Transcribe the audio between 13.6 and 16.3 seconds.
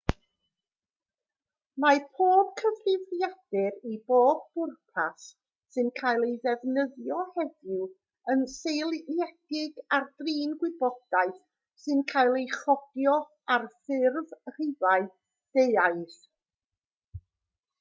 ffurf rhifau deuaidd